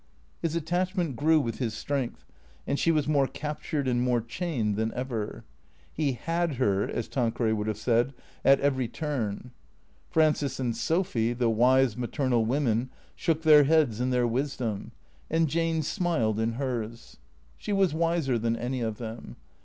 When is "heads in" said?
13.65-14.09